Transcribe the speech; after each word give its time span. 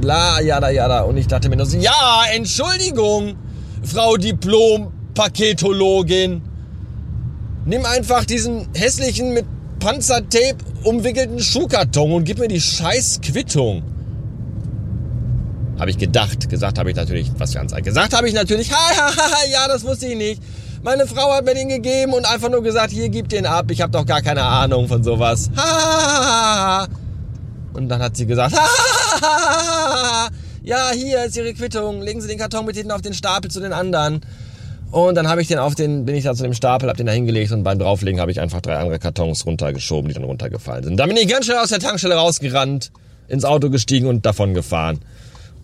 bla, 0.00 0.40
jada, 0.40 0.70
jada. 0.70 1.02
Und 1.02 1.18
ich 1.18 1.28
dachte 1.28 1.48
mir 1.48 1.54
nur 1.56 1.66
so, 1.66 1.76
ja, 1.76 2.22
Entschuldigung, 2.34 3.36
Frau 3.82 4.16
Diplom-Paketologin. 4.16 6.42
Nimm 7.64 7.84
einfach 7.84 8.24
diesen 8.24 8.66
hässlichen 8.74 9.34
mit 9.34 9.44
Panzertape 9.86 10.56
umwickelten 10.82 11.38
Schuhkarton 11.38 12.10
und 12.10 12.24
gib 12.24 12.40
mir 12.40 12.48
die 12.48 12.60
scheiß 12.60 13.20
Quittung. 13.22 13.84
Habe 15.78 15.90
ich 15.90 15.96
gedacht. 15.96 16.50
Gesagt 16.50 16.80
habe 16.80 16.90
ich 16.90 16.96
natürlich, 16.96 17.30
was 17.38 17.54
ganz 17.54 17.72
gesagt 17.72 18.12
habe 18.12 18.26
ich 18.26 18.34
natürlich, 18.34 18.72
ha, 18.72 18.96
ha, 18.96 19.16
ha, 19.16 19.46
ja, 19.48 19.68
das 19.68 19.84
wusste 19.84 20.06
ich 20.06 20.16
nicht. 20.16 20.42
Meine 20.82 21.06
Frau 21.06 21.32
hat 21.32 21.44
mir 21.44 21.54
den 21.54 21.68
gegeben 21.68 22.14
und 22.14 22.28
einfach 22.28 22.50
nur 22.50 22.64
gesagt, 22.64 22.90
hier, 22.90 23.08
gib 23.10 23.28
den 23.28 23.46
ab. 23.46 23.70
Ich 23.70 23.80
habe 23.80 23.92
doch 23.92 24.04
gar 24.04 24.22
keine 24.22 24.42
Ahnung 24.42 24.88
von 24.88 25.04
sowas. 25.04 25.50
Ha, 25.56 25.62
ha, 25.62 26.24
ha, 26.24 26.78
ha. 26.80 26.88
Und 27.74 27.88
dann 27.88 28.02
hat 28.02 28.16
sie 28.16 28.26
gesagt, 28.26 28.56
ha, 28.56 28.68
ha, 29.20 29.20
ha, 29.20 30.24
ha. 30.24 30.28
ja, 30.64 30.90
hier 30.94 31.26
ist 31.26 31.36
Ihre 31.36 31.54
Quittung. 31.54 32.02
Legen 32.02 32.20
Sie 32.20 32.26
den 32.26 32.38
Karton 32.38 32.66
mit 32.66 32.74
hinten 32.74 32.90
auf 32.90 33.02
den 33.02 33.14
Stapel 33.14 33.52
zu 33.52 33.60
den 33.60 33.72
anderen. 33.72 34.20
Und 34.90 35.14
dann 35.16 35.28
habe 35.28 35.42
ich 35.42 35.48
den 35.48 35.58
auf 35.58 35.74
den, 35.74 36.04
bin 36.04 36.14
ich 36.14 36.24
da 36.24 36.34
zu 36.34 36.44
dem 36.44 36.54
Stapel, 36.54 36.88
habe 36.88 36.96
den 36.96 37.06
da 37.06 37.12
hingelegt 37.12 37.52
und 37.52 37.64
beim 37.64 37.78
drauflegen 37.78 38.20
habe 38.20 38.30
ich 38.30 38.40
einfach 38.40 38.60
drei 38.60 38.76
andere 38.76 38.98
Kartons 38.98 39.44
runtergeschoben, 39.44 40.08
die 40.08 40.14
dann 40.14 40.24
runtergefallen 40.24 40.84
sind. 40.84 40.96
Dann 40.96 41.08
bin 41.08 41.16
ich 41.16 41.28
ganz 41.28 41.46
schnell 41.46 41.58
aus 41.58 41.70
der 41.70 41.80
Tankstelle 41.80 42.14
rausgerannt, 42.14 42.92
ins 43.28 43.44
Auto 43.44 43.68
gestiegen 43.70 44.06
und 44.06 44.24
davon 44.24 44.54
gefahren, 44.54 45.00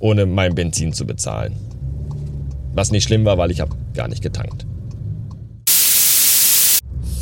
ohne 0.01 0.27
mein 0.27 0.55
Benzin 0.55 0.93
zu 0.93 1.07
bezahlen. 1.07 1.55
Was 2.75 2.91
nicht 2.91 3.05
schlimm 3.05 3.25
war, 3.25 3.39
weil 3.39 3.51
ich 3.51 3.61
habe 3.61 3.77
gar 3.95 4.09
nicht 4.09 4.23
getankt. 4.23 4.67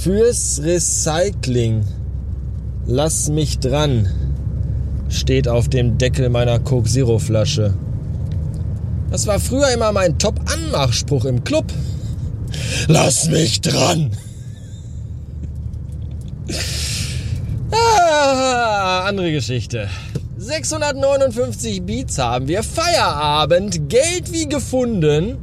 Fürs 0.00 0.62
Recycling, 0.64 1.84
lass 2.86 3.28
mich 3.28 3.58
dran, 3.58 4.08
steht 5.10 5.46
auf 5.46 5.68
dem 5.68 5.98
Deckel 5.98 6.30
meiner 6.30 6.58
Coke 6.58 6.88
Zero 6.88 7.18
Flasche. 7.18 7.74
Das 9.10 9.26
war 9.26 9.40
früher 9.40 9.72
immer 9.72 9.92
mein 9.92 10.18
Top-Anmachspruch 10.18 11.24
im 11.24 11.42
Club. 11.42 11.72
Lass 12.86 13.28
mich 13.28 13.60
dran! 13.60 14.12
Ah, 17.72 19.04
andere 19.06 19.32
Geschichte. 19.32 19.88
659 20.38 21.82
Beats 21.82 22.18
haben 22.18 22.48
wir. 22.48 22.62
Feierabend. 22.62 23.88
Geld 23.88 24.32
wie 24.32 24.48
gefunden. 24.48 25.38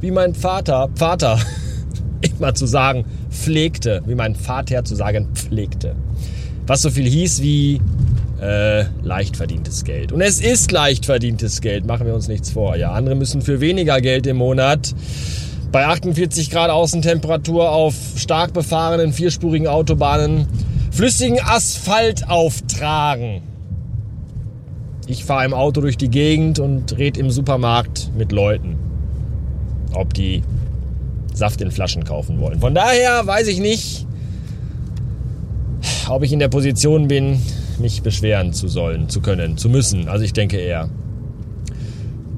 Wie 0.00 0.10
mein 0.10 0.34
Vater, 0.34 0.88
Vater, 0.94 1.38
immer 2.38 2.54
zu 2.54 2.66
sagen, 2.66 3.04
pflegte. 3.30 4.02
Wie 4.06 4.14
mein 4.14 4.34
Vater 4.34 4.84
zu 4.84 4.94
sagen, 4.96 5.28
pflegte. 5.34 5.94
Was 6.66 6.82
so 6.82 6.90
viel 6.90 7.08
hieß 7.08 7.42
wie 7.42 7.80
äh, 8.40 8.84
leicht 9.02 9.36
verdientes 9.36 9.84
Geld. 9.84 10.12
Und 10.12 10.20
es 10.20 10.40
ist 10.40 10.72
leicht 10.72 11.06
verdientes 11.06 11.60
Geld, 11.60 11.84
machen 11.84 12.06
wir 12.06 12.14
uns 12.14 12.28
nichts 12.28 12.50
vor. 12.50 12.76
Ja, 12.76 12.92
andere 12.92 13.14
müssen 13.14 13.42
für 13.42 13.60
weniger 13.60 14.00
Geld 14.00 14.26
im 14.26 14.38
Monat 14.38 14.94
bei 15.72 15.86
48 15.86 16.50
Grad 16.50 16.70
Außentemperatur 16.70 17.70
auf 17.70 17.94
stark 18.16 18.52
befahrenen 18.52 19.12
vierspurigen 19.12 19.68
Autobahnen 19.68 20.46
flüssigen 20.90 21.38
Asphalt 21.40 22.28
auftragen. 22.28 23.42
Ich 25.06 25.24
fahre 25.24 25.44
im 25.44 25.54
Auto 25.54 25.80
durch 25.80 25.96
die 25.96 26.08
Gegend 26.08 26.58
und 26.58 26.96
rede 26.98 27.20
im 27.20 27.30
Supermarkt 27.30 28.10
mit 28.16 28.32
Leuten, 28.32 28.78
ob 29.92 30.14
die 30.14 30.42
Saft 31.34 31.60
in 31.60 31.70
Flaschen 31.70 32.04
kaufen 32.04 32.40
wollen. 32.40 32.60
Von 32.60 32.74
daher 32.74 33.26
weiß 33.26 33.48
ich 33.48 33.60
nicht, 33.60 34.06
ob 36.08 36.22
ich 36.22 36.32
in 36.32 36.38
der 36.38 36.48
Position 36.48 37.08
bin, 37.08 37.40
mich 37.80 38.02
beschweren 38.02 38.52
zu 38.52 38.68
sollen, 38.68 39.08
zu 39.08 39.20
können, 39.20 39.56
zu 39.56 39.68
müssen. 39.68 40.08
Also 40.08 40.24
ich 40.24 40.32
denke 40.32 40.58
eher, 40.58 40.88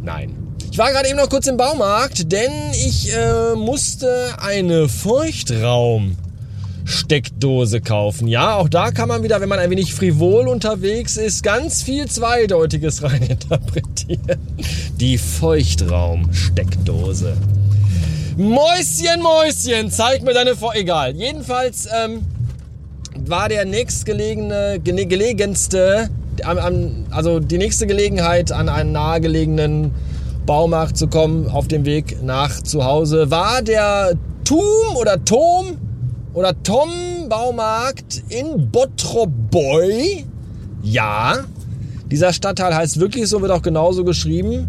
nein. 0.02 0.36
Ich 0.70 0.78
war 0.78 0.90
gerade 0.90 1.08
eben 1.08 1.18
noch 1.18 1.28
kurz 1.28 1.46
im 1.48 1.58
Baumarkt, 1.58 2.32
denn 2.32 2.50
ich 2.72 3.14
äh, 3.14 3.54
musste 3.54 4.36
eine 4.38 4.88
Feuchtraum 4.88 6.16
Steckdose 6.84 7.80
kaufen. 7.80 8.26
Ja, 8.26 8.56
auch 8.56 8.68
da 8.68 8.90
kann 8.90 9.08
man 9.08 9.22
wieder, 9.22 9.40
wenn 9.40 9.48
man 9.48 9.58
ein 9.58 9.70
wenig 9.70 9.94
frivol 9.94 10.48
unterwegs 10.48 11.16
ist, 11.16 11.42
ganz 11.42 11.82
viel 11.82 12.06
Zweideutiges 12.06 13.02
reininterpretieren. 13.12 14.38
Die 14.96 15.16
Feuchtraum-Steckdose. 15.18 17.36
Mäuschen, 18.36 19.20
Mäuschen, 19.20 19.90
zeig 19.90 20.22
mir 20.22 20.32
deine 20.32 20.56
Vor... 20.56 20.74
Egal. 20.74 21.14
Jedenfalls 21.14 21.86
ähm, 21.94 22.22
war 23.26 23.48
der 23.48 23.64
nächstgelegene, 23.64 24.80
gelegenste, 24.82 26.08
also 27.10 27.40
die 27.40 27.58
nächste 27.58 27.86
Gelegenheit 27.86 28.52
an 28.52 28.68
einen 28.68 28.92
nahegelegenen 28.92 29.92
Baumarkt 30.46 30.96
zu 30.96 31.06
kommen 31.06 31.48
auf 31.48 31.68
dem 31.68 31.84
Weg 31.84 32.22
nach 32.22 32.62
zu 32.62 32.84
Hause, 32.84 33.30
war 33.30 33.62
der 33.62 34.14
Tum 34.44 34.96
oder 34.96 35.24
Tom 35.24 35.76
oder 36.34 36.60
Tom 36.62 36.90
Baumarkt 37.28 38.22
in 38.28 38.70
Bottroboi. 38.70 40.24
Ja, 40.82 41.44
dieser 42.10 42.32
Stadtteil 42.32 42.74
heißt 42.74 42.98
wirklich 42.98 43.28
so, 43.28 43.40
wird 43.40 43.52
auch 43.52 43.62
genauso 43.62 44.04
geschrieben. 44.04 44.68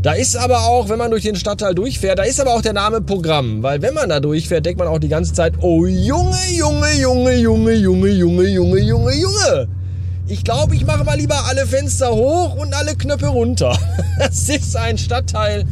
Da 0.00 0.12
ist 0.12 0.36
aber 0.36 0.60
auch, 0.60 0.88
wenn 0.88 0.98
man 0.98 1.10
durch 1.10 1.24
den 1.24 1.34
Stadtteil 1.34 1.74
durchfährt, 1.74 2.20
da 2.20 2.22
ist 2.22 2.40
aber 2.40 2.54
auch 2.54 2.62
der 2.62 2.72
Name 2.72 3.00
Programm. 3.00 3.64
Weil 3.64 3.82
wenn 3.82 3.94
man 3.94 4.08
da 4.08 4.20
durchfährt, 4.20 4.64
denkt 4.64 4.78
man 4.78 4.86
auch 4.86 5.00
die 5.00 5.08
ganze 5.08 5.32
Zeit, 5.32 5.54
oh 5.60 5.86
Junge, 5.86 6.38
Junge, 6.52 6.92
Junge, 6.94 7.34
Junge, 7.34 7.72
Junge, 7.74 8.10
Junge, 8.10 8.46
Junge, 8.46 8.78
Junge, 8.78 9.14
Junge. 9.14 9.68
Ich 10.28 10.44
glaube, 10.44 10.76
ich 10.76 10.86
mache 10.86 11.02
mal 11.02 11.16
lieber 11.16 11.46
alle 11.48 11.66
Fenster 11.66 12.14
hoch 12.14 12.54
und 12.54 12.74
alle 12.74 12.94
Knöpfe 12.94 13.28
runter. 13.28 13.76
Das 14.18 14.48
ist 14.48 14.76
ein 14.76 14.98
Stadtteil. 14.98 15.64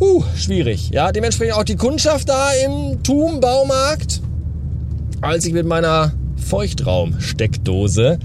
Uh, 0.00 0.22
schwierig. 0.36 0.90
Ja, 0.90 1.12
dementsprechend 1.12 1.54
auch 1.56 1.64
die 1.64 1.76
Kundschaft 1.76 2.30
da 2.30 2.50
im 2.64 3.02
Tum 3.02 3.40
Baumarkt. 3.40 4.22
Als 5.20 5.44
ich 5.44 5.52
mit 5.52 5.66
meiner 5.66 6.12
Feuchtraumsteckdose 6.36 8.18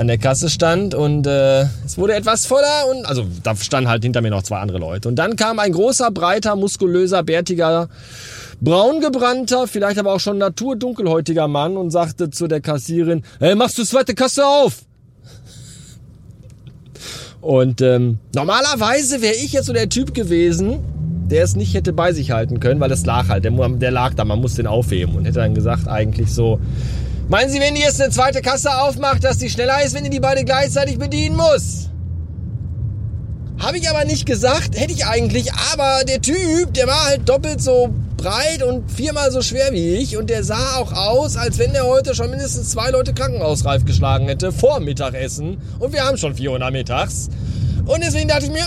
an 0.00 0.06
der 0.06 0.16
Kasse 0.16 0.48
stand 0.48 0.94
und 0.94 1.26
äh, 1.26 1.66
es 1.84 1.98
wurde 1.98 2.14
etwas 2.14 2.46
voller 2.46 2.86
und 2.90 3.04
also 3.04 3.26
da 3.42 3.54
standen 3.54 3.90
halt 3.90 4.02
hinter 4.02 4.22
mir 4.22 4.30
noch 4.30 4.42
zwei 4.42 4.58
andere 4.58 4.78
Leute. 4.78 5.08
Und 5.08 5.16
dann 5.16 5.36
kam 5.36 5.58
ein 5.58 5.72
großer, 5.72 6.10
breiter, 6.10 6.56
muskulöser, 6.56 7.22
bärtiger, 7.22 7.90
braungebrannter, 8.62 9.66
vielleicht 9.66 9.98
aber 9.98 10.14
auch 10.14 10.20
schon 10.20 10.38
naturdunkelhäutiger 10.38 11.48
Mann 11.48 11.76
und 11.76 11.90
sagte 11.90 12.30
zu 12.30 12.48
der 12.48 12.62
Kassierin, 12.62 13.24
hey, 13.40 13.54
machst 13.54 13.76
du 13.76 13.84
zweite 13.84 14.14
Kasse 14.14 14.46
auf? 14.46 14.78
Und 17.42 17.82
ähm, 17.82 18.20
normalerweise 18.34 19.20
wäre 19.20 19.34
ich 19.34 19.52
jetzt 19.52 19.66
so 19.66 19.74
der 19.74 19.90
Typ 19.90 20.14
gewesen, 20.14 20.78
der 21.30 21.44
es 21.44 21.56
nicht 21.56 21.74
hätte 21.74 21.92
bei 21.92 22.14
sich 22.14 22.30
halten 22.30 22.58
können, 22.58 22.80
weil 22.80 22.90
es 22.90 23.04
lag 23.04 23.28
halt, 23.28 23.44
der, 23.44 23.50
der 23.50 23.90
lag 23.90 24.14
da, 24.14 24.24
man 24.24 24.40
muss 24.40 24.54
den 24.54 24.66
aufheben 24.66 25.14
und 25.14 25.26
hätte 25.26 25.40
dann 25.40 25.54
gesagt 25.54 25.88
eigentlich 25.88 26.32
so, 26.32 26.58
meinen 27.30 27.48
Sie, 27.48 27.60
wenn 27.60 27.74
die 27.74 27.80
jetzt 27.80 28.00
eine 28.02 28.10
zweite 28.10 28.42
Kasse 28.42 28.76
aufmacht, 28.82 29.24
dass 29.24 29.38
die 29.38 29.48
schneller 29.48 29.82
ist, 29.82 29.94
wenn 29.94 30.04
die 30.04 30.10
die 30.10 30.20
beide 30.20 30.44
gleichzeitig 30.44 30.98
bedienen 30.98 31.36
muss? 31.36 31.88
Habe 33.58 33.78
ich 33.78 33.88
aber 33.88 34.04
nicht 34.04 34.26
gesagt, 34.26 34.76
hätte 34.78 34.92
ich 34.92 35.06
eigentlich, 35.06 35.52
aber 35.72 36.04
der 36.04 36.20
Typ, 36.20 36.74
der 36.74 36.86
war 36.86 37.06
halt 37.06 37.28
doppelt 37.28 37.62
so 37.62 37.90
breit 38.16 38.62
und 38.62 38.90
viermal 38.90 39.30
so 39.30 39.42
schwer 39.42 39.72
wie 39.72 39.96
ich 39.96 40.16
und 40.16 40.28
der 40.28 40.42
sah 40.44 40.76
auch 40.76 40.92
aus, 40.92 41.36
als 41.36 41.58
wenn 41.58 41.72
der 41.72 41.86
heute 41.86 42.14
schon 42.14 42.30
mindestens 42.30 42.70
zwei 42.70 42.90
Leute 42.90 43.14
krankenhausreif 43.14 43.84
geschlagen 43.84 44.26
hätte 44.26 44.50
vor 44.50 44.80
Mittagessen 44.80 45.58
und 45.78 45.92
wir 45.92 46.04
haben 46.04 46.16
schon 46.16 46.34
4 46.34 46.50
Uhr 46.50 46.70
mittags. 46.70 47.28
Und 47.86 48.02
deswegen 48.02 48.28
dachte 48.28 48.46
ich 48.46 48.50
mir, 48.50 48.66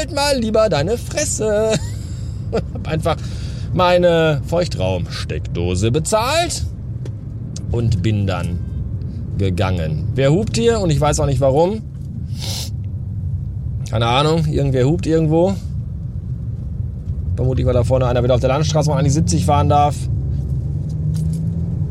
halt 0.00 0.14
mal 0.14 0.38
lieber 0.38 0.68
deine 0.70 0.96
Fresse. 0.96 1.72
hab 2.52 2.88
einfach 2.88 3.16
meine 3.74 4.40
Feuchtraumsteckdose 4.46 5.90
bezahlt 5.90 6.64
und 7.70 8.02
bin 8.02 8.26
dann 8.26 8.58
gegangen. 9.36 10.08
Wer 10.14 10.32
hupt 10.32 10.56
hier? 10.56 10.80
Und 10.80 10.90
ich 10.90 11.00
weiß 11.00 11.20
auch 11.20 11.26
nicht 11.26 11.40
warum. 11.40 11.82
Keine 13.90 14.06
Ahnung, 14.06 14.46
irgendwer 14.46 14.86
hupt 14.86 15.06
irgendwo. 15.06 15.54
Vermutlich, 17.36 17.66
weil 17.66 17.74
da 17.74 17.84
vorne 17.84 18.06
einer 18.06 18.22
wieder 18.22 18.34
auf 18.34 18.40
der 18.40 18.48
Landstraße 18.48 18.88
mal 18.88 18.98
an 18.98 19.04
die 19.04 19.10
70 19.10 19.44
fahren 19.44 19.68
darf. 19.68 19.96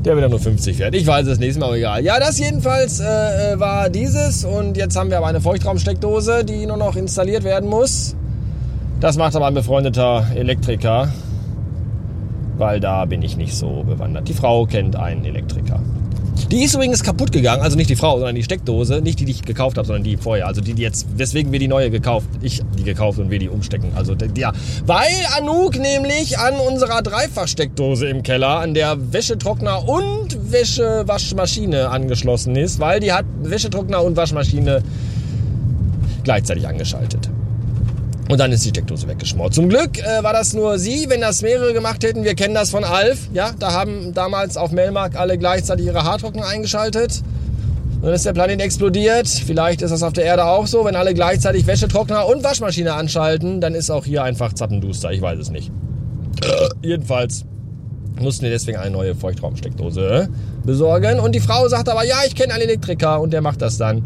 Der 0.06 0.16
wieder 0.16 0.30
nur 0.30 0.40
50 0.40 0.78
fährt. 0.78 0.96
Ich 0.96 1.06
weiß 1.06 1.28
es 1.28 1.40
nicht, 1.40 1.50
ist 1.50 1.60
mir 1.60 1.66
auch 1.66 1.76
egal. 1.76 2.04
Ja, 2.04 2.20
das 2.20 2.40
jedenfalls 2.40 3.00
äh, 3.00 3.06
äh, 3.54 3.60
war 3.60 3.90
dieses. 3.90 4.46
Und 4.46 4.78
jetzt 4.78 4.96
haben 4.96 5.10
wir 5.10 5.18
aber 5.18 5.28
eine 5.28 5.42
Feuchtraumsteckdose, 5.42 6.46
die 6.46 6.66
nur 6.66 6.78
noch 6.78 6.96
installiert 6.96 7.44
werden 7.44 7.70
muss. 7.70 8.16
Das 9.02 9.18
macht 9.18 9.36
aber 9.36 9.48
ein 9.48 9.54
befreundeter 9.54 10.26
Elektriker 10.36 11.10
weil 12.60 12.80
da 12.80 13.06
bin 13.06 13.22
ich 13.22 13.38
nicht 13.38 13.56
so 13.56 13.84
bewandert. 13.84 14.28
Die 14.28 14.34
Frau 14.34 14.66
kennt 14.66 14.96
einen 14.96 15.24
Elektriker. 15.26 15.80
Die 16.52 16.64
ist 16.64 16.74
übrigens 16.74 17.04
kaputt 17.04 17.32
gegangen, 17.32 17.62
also 17.62 17.78
nicht 17.78 17.90
die 17.90 17.96
Frau, 17.96 18.18
sondern 18.18 18.36
die 18.36 18.44
Steckdose, 18.44 19.02
nicht 19.02 19.20
die, 19.20 19.26
die 19.26 19.32
ich 19.32 19.42
gekauft 19.44 19.78
habe, 19.78 19.86
sondern 19.86 20.04
die 20.04 20.18
vorher, 20.18 20.48
also 20.48 20.62
die, 20.62 20.74
die 20.74 20.82
jetzt, 20.82 21.06
weswegen 21.16 21.52
wir 21.52 21.60
die 21.60 21.68
neue 21.68 21.92
gekauft, 21.92 22.28
ich 22.42 22.62
die 22.78 22.84
gekauft 22.84 23.20
und 23.20 23.30
wir 23.30 23.40
die 23.40 23.50
umstecken, 23.50 23.92
also 23.96 24.16
ja, 24.36 24.52
weil 24.86 25.08
Anouk 25.38 25.78
nämlich 25.78 26.40
an 26.40 26.56
unserer 26.56 27.02
Dreifachsteckdose 27.02 28.08
im 28.08 28.24
Keller, 28.24 28.60
an 28.60 28.74
der 28.74 28.98
Wäschetrockner 29.14 29.88
und 29.88 30.52
Wäschewaschmaschine 30.52 31.90
angeschlossen 31.90 32.56
ist, 32.56 32.80
weil 32.80 33.00
die 33.00 33.12
hat 33.12 33.26
Wäschetrockner 33.44 34.04
und 34.04 34.18
Waschmaschine 34.18 34.84
gleichzeitig 36.24 36.68
angeschaltet. 36.68 37.30
Und 38.30 38.38
dann 38.40 38.52
ist 38.52 38.64
die 38.64 38.70
Steckdose 38.70 39.08
weggeschmort. 39.08 39.56
Zum 39.56 39.70
Glück 39.70 39.98
äh, 39.98 40.24
war 40.24 40.34
das 40.34 40.54
nur 40.54 40.78
sie. 40.78 41.08
Wenn 41.10 41.20
das 41.20 41.42
mehrere 41.42 41.74
gemacht 41.74 42.04
hätten, 42.04 42.24
wir 42.24 42.36
kennen 42.36 42.54
das 42.54 42.70
von 42.70 42.84
Alf. 42.84 43.28
Ja, 43.34 43.54
da 43.58 43.74
haben 43.74 44.14
damals 44.14 44.56
auf 44.56 44.72
Melmark 44.72 45.20
alle 45.20 45.40
gleichzeitig 45.40 45.88
ihre 45.88 46.04
Haartrockner 46.04 46.46
eingeschaltet. 46.46 47.24
Dann 48.04 48.14
ist 48.14 48.28
der 48.28 48.34
Planet 48.34 48.62
explodiert. 48.62 49.28
Vielleicht 49.28 49.82
ist 49.82 49.90
das 49.90 50.04
auf 50.04 50.14
der 50.14 50.26
Erde 50.26 50.46
auch 50.46 50.68
so. 50.68 50.86
Wenn 50.86 50.96
alle 50.96 51.16
gleichzeitig 51.16 51.66
Wäschetrockner 51.66 52.28
und 52.28 52.44
Waschmaschine 52.44 52.94
anschalten, 52.94 53.62
dann 53.62 53.74
ist 53.74 53.90
auch 53.90 54.06
hier 54.06 54.24
einfach 54.24 54.54
Zappenduster. 54.54 55.12
Ich 55.12 55.22
weiß 55.22 55.40
es 55.40 55.50
nicht. 55.50 55.72
Jedenfalls 56.84 57.46
mussten 58.22 58.44
wir 58.44 58.52
deswegen 58.52 58.78
eine 58.78 58.92
neue 58.92 59.16
Feuchtraumsteckdose 59.16 60.30
besorgen. 60.64 61.20
Und 61.20 61.34
die 61.34 61.40
Frau 61.40 61.68
sagt 61.68 61.90
aber, 61.90 62.06
ja, 62.06 62.18
ich 62.28 62.36
kenne 62.36 62.54
einen 62.54 62.62
Elektriker 62.62 63.20
und 63.22 63.34
der 63.34 63.42
macht 63.42 63.62
das 63.62 63.78
dann. 63.78 64.04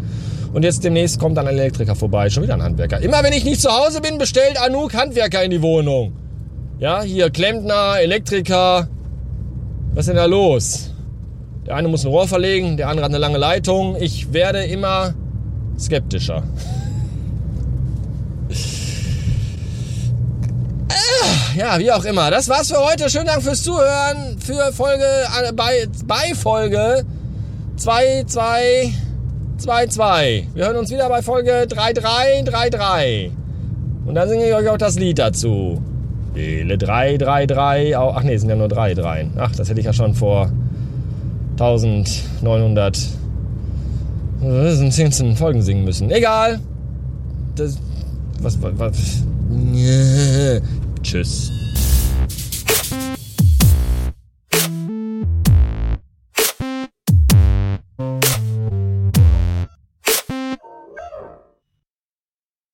Und 0.53 0.63
jetzt 0.63 0.83
demnächst 0.83 1.19
kommt 1.19 1.35
dann 1.35 1.47
ein 1.47 1.57
Elektriker 1.57 1.95
vorbei, 1.95 2.29
schon 2.29 2.43
wieder 2.43 2.53
ein 2.53 2.61
Handwerker. 2.61 3.01
Immer 3.01 3.23
wenn 3.23 3.33
ich 3.33 3.43
nicht 3.43 3.59
zu 3.59 3.71
Hause 3.71 4.01
bin, 4.01 4.19
bestellt 4.19 4.61
Anouk 4.61 4.93
Handwerker 4.93 5.43
in 5.43 5.49
die 5.49 5.61
Wohnung. 5.61 6.13
Ja, 6.79 7.01
hier 7.01 7.31
Klempner, 7.31 7.95
Elektriker. 7.99 8.87
Was 9.93 10.01
ist 10.01 10.09
denn 10.09 10.15
da 10.17 10.25
los? 10.25 10.91
Der 11.65 11.75
eine 11.75 11.87
muss 11.87 12.05
ein 12.05 12.09
Rohr 12.09 12.27
verlegen, 12.27 12.77
der 12.77 12.89
andere 12.89 13.05
hat 13.05 13.11
eine 13.11 13.19
lange 13.19 13.37
Leitung. 13.37 13.95
Ich 13.99 14.31
werde 14.31 14.63
immer 14.63 15.13
skeptischer. 15.79 16.43
Ja, 21.55 21.77
wie 21.77 21.91
auch 21.91 22.03
immer. 22.03 22.31
Das 22.31 22.49
war's 22.49 22.71
für 22.71 22.79
heute. 22.79 23.11
Schönen 23.11 23.27
Dank 23.27 23.43
fürs 23.43 23.61
Zuhören. 23.61 24.39
Für 24.39 24.73
Folge, 24.73 25.03
äh, 25.03 25.51
bei, 25.53 25.87
bei 26.05 26.33
Folge 26.33 27.05
2, 27.77 28.23
2, 28.25 28.91
2-2. 29.63 30.43
Wir 30.53 30.65
hören 30.65 30.77
uns 30.77 30.91
wieder 30.91 31.07
bei 31.07 31.21
Folge 31.21 31.67
3-3-3-3. 31.69 33.31
Und 34.05 34.15
dann 34.15 34.27
singe 34.27 34.45
ich 34.47 34.53
euch 34.53 34.67
auch 34.67 34.77
das 34.77 34.99
Lied 34.99 35.19
dazu.Ele 35.19 36.75
3-3-3. 36.75 37.95
Ach 37.95 38.23
nee, 38.23 38.35
sind 38.37 38.49
ja 38.49 38.55
nur 38.55 38.67
3 38.67 38.93
3 38.93 39.27
Ach, 39.37 39.55
das 39.55 39.69
hätte 39.69 39.79
ich 39.79 39.85
ja 39.85 39.93
schon 39.93 40.13
vor 40.13 40.51
1900 41.51 42.97
10 44.89 45.35
Folgen 45.37 45.61
singen 45.61 45.85
müssen. 45.85 46.11
Egal. 46.11 46.59
Das, 47.55 47.77
was, 48.41 48.61
was, 48.61 48.73
was. 48.77 49.23
Tschüss. 51.03 51.51